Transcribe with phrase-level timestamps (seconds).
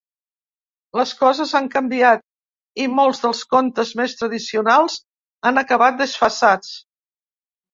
[0.99, 2.25] Les coses han canviat
[2.85, 4.97] i molts dels contes més tradicionals
[5.51, 6.75] han acabat desfasats.